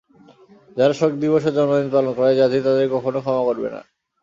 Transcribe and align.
যারা 0.77 0.93
শোক 0.93 1.11
দিবসে 1.13 1.49
জন্মদিন 1.51 1.89
পালন 1.93 2.11
করে, 2.13 2.31
জাতি 2.35 2.57
তাদের 2.61 2.87
কখনো 2.95 3.19
ক্ষমা 3.21 3.43
করবে 3.45 3.67
না। 3.75 3.81